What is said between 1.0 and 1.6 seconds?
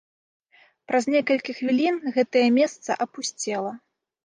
некалькі